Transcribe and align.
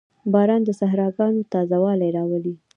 •باران 0.33 0.61
د 0.65 0.69
صحراګانو 0.79 1.47
تازهوالی 1.53 2.09
راولي. 2.17 2.53